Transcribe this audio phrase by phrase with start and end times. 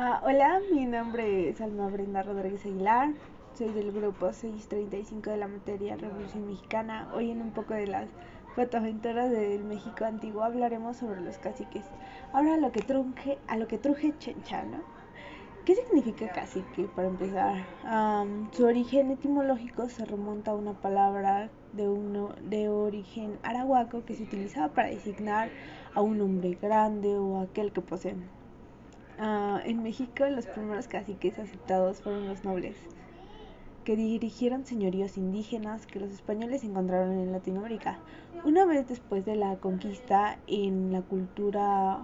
[0.00, 3.14] Ah, hola, mi nombre es Alma Brenda Rodríguez Aguilar.
[3.54, 7.10] Soy del grupo 635 de la materia Revolución Mexicana.
[7.14, 8.06] Hoy en un poco de las
[8.54, 11.84] fotoaventuras del México antiguo hablaremos sobre los caciques.
[12.32, 14.78] Ahora a lo que truje, a lo que truje chencha, ¿no?
[15.64, 17.56] ¿Qué significa cacique para empezar?
[18.52, 21.88] Su origen etimológico se remonta a una palabra de,
[22.48, 25.50] de origen arahuaco que se utilizaba para designar
[25.92, 28.14] a un hombre grande o aquel que posee
[29.20, 32.76] Uh, en México los primeros caciques aceptados fueron los nobles,
[33.82, 37.98] que dirigieron señoríos indígenas que los españoles encontraron en Latinoamérica.
[38.44, 41.98] Una vez después de la conquista en la cultura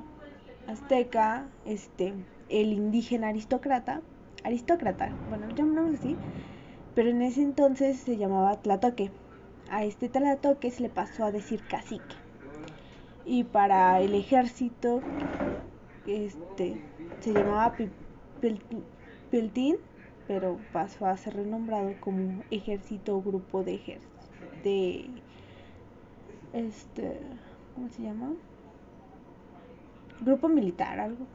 [0.67, 2.15] azteca, este,
[2.49, 4.01] el indígena aristócrata,
[4.43, 6.17] aristócrata, bueno, llamémoslo así,
[6.97, 9.13] pero en ese entonces se llamaba Tlatoque.
[9.71, 12.17] A este Tlatoque se le pasó a decir cacique.
[13.25, 15.01] Y para el ejército
[16.07, 16.81] este
[17.21, 17.75] se llamaba
[19.31, 19.77] Peltín,
[20.27, 24.15] pero pasó a ser renombrado como ejército o grupo de ejército
[24.63, 25.11] de
[26.53, 27.19] este
[27.75, 28.33] ¿cómo se llama?
[30.21, 31.27] grupo militar, algo.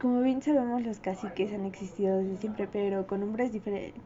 [0.00, 3.52] Como bien sabemos, los caciques han existido desde siempre, pero con nombres,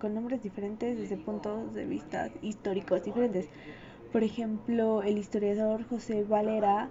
[0.00, 3.48] con nombres diferentes desde puntos de vista históricos diferentes.
[4.12, 6.88] Por ejemplo, el historiador José Valera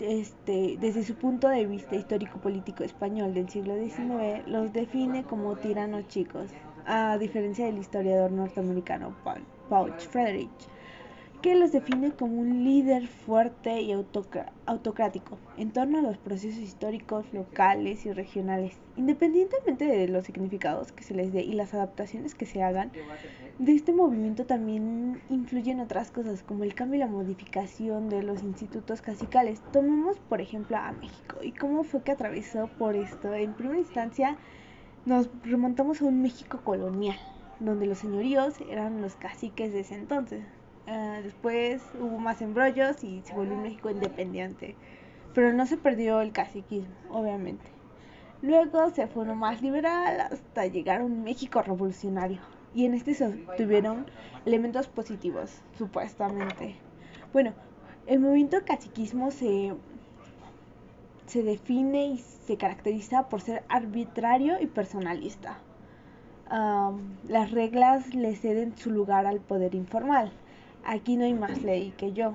[0.00, 6.08] este, desde su punto de vista histórico-político español del siglo XIX, los define como tiranos
[6.08, 6.50] chicos,
[6.86, 9.14] a diferencia del historiador norteamericano
[9.68, 10.50] Paul Frederick,
[11.44, 17.26] que los define como un líder fuerte y autocrático en torno a los procesos históricos
[17.34, 22.46] locales y regionales, independientemente de los significados que se les dé y las adaptaciones que
[22.46, 22.92] se hagan.
[23.58, 28.42] De este movimiento también influyen otras cosas como el cambio y la modificación de los
[28.42, 29.60] institutos casicales.
[29.70, 33.34] Tomemos por ejemplo a México y cómo fue que atravesó por esto.
[33.34, 34.38] En primera instancia
[35.04, 37.18] nos remontamos a un México colonial,
[37.60, 40.42] donde los señoríos eran los caciques de ese entonces
[40.86, 44.76] Ah, después hubo más embrollos y se volvió México independiente.
[45.32, 47.64] Pero no se perdió el caciquismo, obviamente.
[48.42, 52.40] Luego se fue uno más liberal hasta llegar a un México revolucionario.
[52.74, 54.04] Y en este se obtuvieron
[54.44, 56.76] elementos positivos, supuestamente.
[57.32, 57.54] Bueno,
[58.06, 59.72] el movimiento caciquismo se,
[61.26, 65.58] se define y se caracteriza por ser arbitrario y personalista.
[67.26, 70.30] las reglas le ceden su lugar al poder informal
[70.86, 72.34] aquí no hay más ley que yo.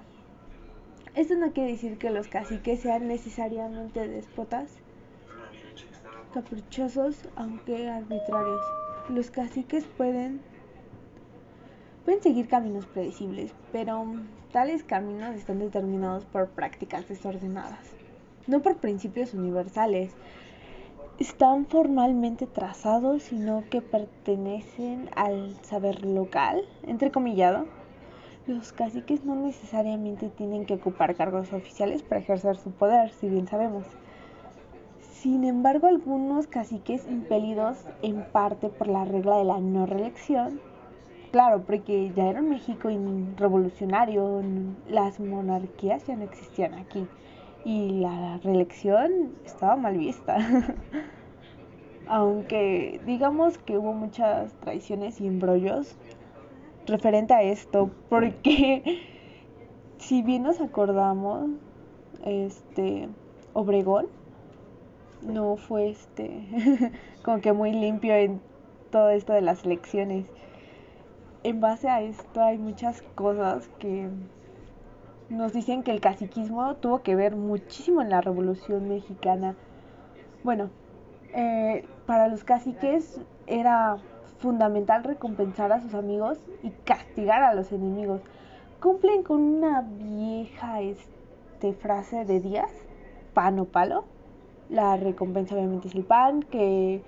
[1.16, 4.70] Esto no quiere decir que los caciques sean necesariamente déspotas,
[6.34, 8.62] caprichosos, aunque arbitrarios.
[9.10, 10.42] Los caciques pueden
[12.06, 14.06] pueden seguir caminos predecibles, pero
[14.52, 17.88] tales caminos están determinados por prácticas desordenadas,
[18.48, 20.12] no por principios universales.
[21.20, 27.68] Están formalmente trazados, sino que pertenecen al saber local, entrecomillado,
[28.50, 33.48] los caciques no necesariamente tienen que ocupar cargos oficiales para ejercer su poder, si bien
[33.48, 33.86] sabemos.
[35.14, 40.60] Sin embargo, algunos caciques impelidos en parte por la regla de la no reelección,
[41.32, 42.90] claro, porque ya era México
[43.38, 44.42] revolucionario,
[44.88, 47.06] las monarquías ya no existían aquí
[47.66, 50.38] y la reelección estaba mal vista.
[52.08, 55.96] Aunque digamos que hubo muchas traiciones y embrollos,
[56.89, 59.01] referente a esto, porque
[59.97, 61.50] si bien nos acordamos,
[62.25, 63.09] este
[63.53, 64.07] Obregón
[65.22, 66.91] no fue este
[67.23, 68.41] como que muy limpio en
[68.91, 70.27] todo esto de las elecciones.
[71.44, 74.09] En base a esto hay muchas cosas que
[75.29, 79.56] nos dicen que el caciquismo tuvo que ver muchísimo en la Revolución Mexicana.
[80.44, 80.69] Bueno,
[81.33, 83.97] eh, para los caciques era
[84.39, 88.22] fundamental recompensar a sus amigos y castigar a los enemigos.
[88.81, 92.72] Cumplen con una vieja este, frase de Díaz,
[93.33, 94.05] pan o palo.
[94.69, 97.01] La recompensa obviamente es el pan, que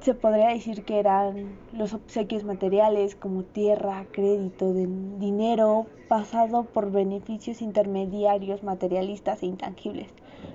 [0.00, 7.62] se podría decir que eran los obsequios materiales como tierra, crédito, dinero, pasado por beneficios
[7.62, 10.08] intermediarios materialistas e intangibles,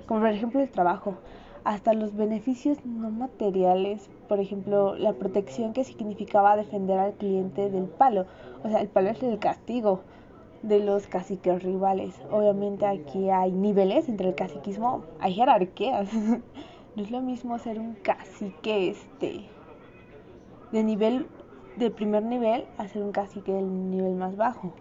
[0.06, 1.16] como por ejemplo el trabajo
[1.68, 7.84] hasta los beneficios no materiales, por ejemplo, la protección que significaba defender al cliente del
[7.84, 8.24] palo.
[8.64, 10.00] O sea, el palo es el castigo
[10.62, 12.14] de los caciques rivales.
[12.30, 16.08] Obviamente aquí hay niveles entre el caciquismo, hay jerarquías.
[16.96, 19.42] no es lo mismo ser un cacique este
[20.72, 21.26] de nivel
[21.76, 24.72] de primer nivel a ser un cacique del nivel más bajo.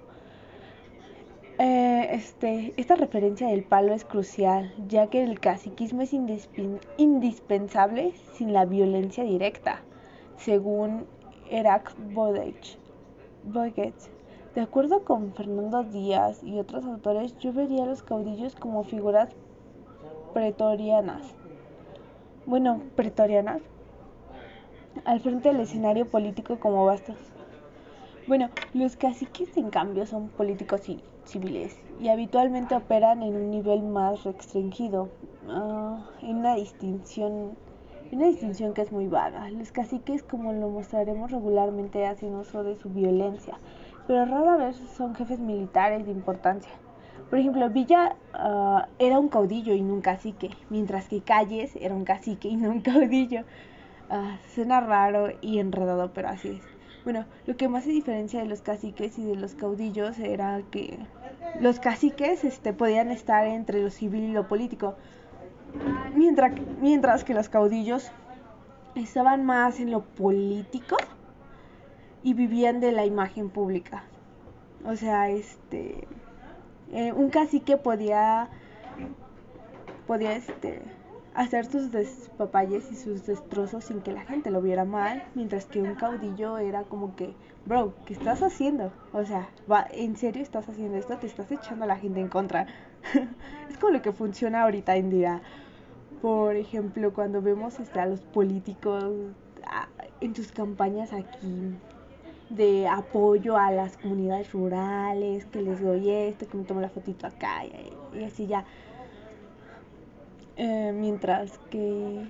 [1.59, 6.13] Eh, este, esta referencia del palo es crucial, ya que el caciquismo es
[6.97, 9.81] indispensable sin la violencia directa,
[10.37, 11.07] según
[11.49, 12.77] Erak Bodech.
[14.53, 19.29] De acuerdo con Fernando Díaz y otros autores, yo vería a los caudillos como figuras
[20.35, 21.33] pretorianas.
[22.45, 23.61] Bueno, pretorianas.
[25.05, 27.17] Al frente del escenario político como bastos.
[28.27, 30.81] Bueno, los caciques en cambio son políticos
[31.27, 35.09] civiles y habitualmente operan en un nivel más restringido,
[35.47, 37.55] uh, en una distinción
[38.11, 39.49] una distinción que es muy vaga.
[39.49, 43.57] Los caciques, como lo mostraremos regularmente, hacen uso de su violencia,
[44.07, 46.71] pero rara vez son jefes militares de importancia.
[47.29, 51.93] Por ejemplo, Villa uh, era un caudillo y no un cacique, mientras que Calles era
[51.93, 53.41] un cacique y no un caudillo.
[54.09, 56.76] Uh, suena raro y enredado, pero así es.
[57.07, 60.99] Bueno, lo que más se diferencia de los caciques y de los caudillos era que
[61.61, 64.93] los caciques este, podían estar entre lo civil y lo político,
[66.15, 66.51] mientras,
[66.81, 68.11] mientras que los caudillos
[68.95, 70.97] estaban más en lo político
[72.23, 74.03] y vivían de la imagen pública.
[74.85, 76.09] O sea, este
[76.91, 78.49] eh, un cacique podía
[80.07, 80.81] podía este
[81.37, 85.83] hacer sus despapalles y sus destrozos sin que la gente lo viera mal, mientras que
[85.83, 87.35] un caudillo era como que,
[87.67, 88.91] bro, ¿qué estás haciendo?
[89.13, 91.15] O sea, va, ¿en serio estás haciendo esto?
[91.17, 92.65] Te estás echando a la gente en contra.
[93.69, 95.41] es como lo que funciona ahorita en día.
[96.23, 99.05] Por ejemplo, cuando vemos este, a los políticos
[100.19, 101.77] en sus campañas aquí
[102.49, 107.27] de apoyo a las comunidades rurales, que les doy esto, que me tomo la fotito
[107.27, 108.65] acá y, así ya.
[110.57, 112.25] Eh, mientras que,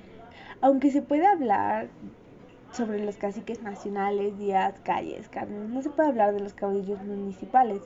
[0.59, 1.87] aunque se puede hablar
[2.73, 7.81] sobre los caciques nacionales, días, calles, carnes, no se puede hablar de los caudillos municipales.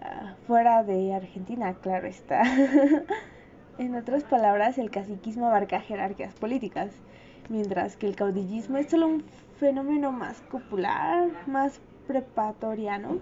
[0.00, 2.42] Ah, fuera de Argentina, claro está.
[3.78, 6.90] en otras palabras, el caciquismo abarca jerarquías políticas,
[7.48, 9.24] mientras que el caudillismo es solo un
[9.58, 13.18] fenómeno más popular, más prepatoriano.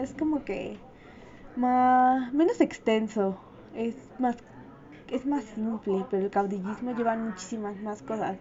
[0.00, 0.78] Es como que
[1.54, 3.36] más, menos extenso,
[3.74, 4.36] es más,
[5.10, 8.36] es más simple, pero el caudillismo lleva muchísimas más cosas.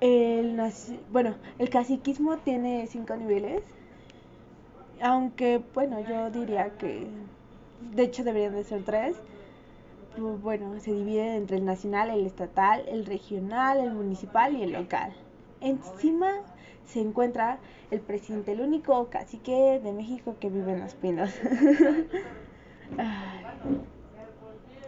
[0.00, 0.60] El,
[1.10, 3.62] bueno, el caciquismo tiene cinco niveles,
[5.00, 7.06] aunque bueno, yo diría que
[7.94, 9.16] de hecho deberían de ser tres.
[10.16, 15.14] Bueno, se divide entre el nacional, el estatal, el regional, el municipal y el local.
[15.60, 16.32] Encima
[16.84, 17.58] se encuentra
[17.90, 21.30] el presidente, el único cacique de México que vive en Los Pinos.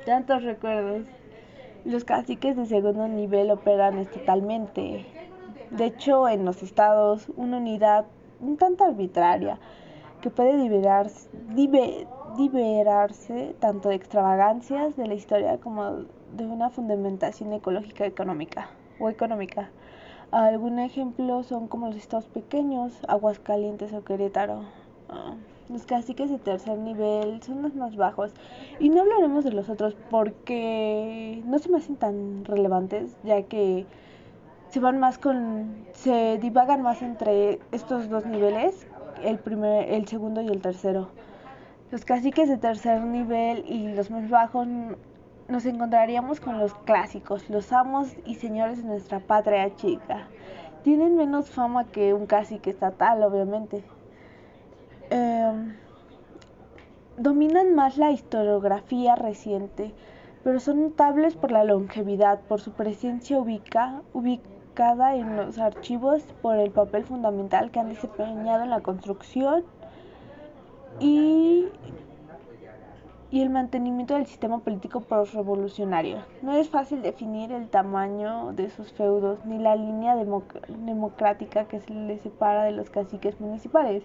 [0.04, 1.06] tantos recuerdos.
[1.84, 5.06] Los caciques de segundo nivel operan estatalmente.
[5.70, 8.06] De hecho, en los estados, una unidad
[8.40, 9.58] un tanto arbitraria
[10.20, 11.28] que puede liberarse,
[13.60, 16.04] tanto de extravagancias de la historia como
[16.36, 19.70] de una fundamentación ecológica económica o económica.
[20.30, 24.62] Algún ejemplo son como los estados pequeños, Aguascalientes o Querétaro.
[25.08, 25.34] Ah,
[25.69, 28.32] los caciques de tercer nivel son los más bajos.
[28.78, 33.87] Y no hablaremos de los otros porque no se me hacen tan relevantes, ya que
[34.70, 35.87] se van más con.
[35.93, 38.87] se divagan más entre estos dos niveles,
[39.22, 41.08] el, primer, el segundo y el tercero.
[41.90, 44.66] Los caciques de tercer nivel y los más bajos
[45.49, 50.26] nos encontraríamos con los clásicos, los amos y señores de nuestra patria chica.
[50.83, 53.85] Tienen menos fama que un cacique estatal, obviamente.
[55.11, 55.75] Em,
[57.16, 59.92] dominan más la historiografía reciente,
[60.42, 66.56] pero son notables por la longevidad, por su presencia ubica, ubicada en los archivos, por
[66.56, 69.64] el papel fundamental que han desempeñado en la construcción
[71.00, 71.68] y
[73.34, 76.18] y el mantenimiento del sistema político postrevolucionario.
[76.42, 81.92] No es fácil definir el tamaño de sus feudos ni la línea democrática que se
[81.92, 84.04] les separa de los caciques municipales.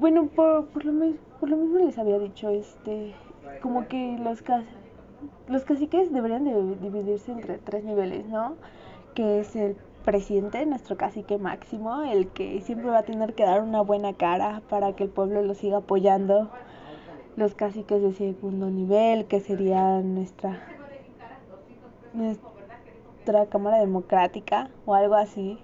[0.00, 3.12] Bueno, por, por, lo, mismo les había dicho, este,
[3.60, 4.42] como que los,
[5.46, 8.56] los caciques deberían de dividirse entre tres niveles, ¿no?
[9.14, 13.60] Que es el presidente, nuestro cacique máximo, el que siempre va a tener que dar
[13.60, 16.48] una buena cara para que el pueblo lo siga apoyando
[17.36, 20.62] los caciques de segundo nivel, que sería nuestra,
[22.14, 25.58] nuestra Cámara Democrática o algo así.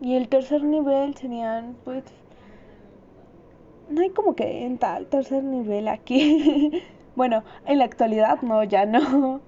[0.00, 2.04] Y el tercer nivel serían, pues,
[3.88, 6.82] no hay como que en tal tercer nivel aquí.
[7.16, 9.40] bueno, en la actualidad no, ya no.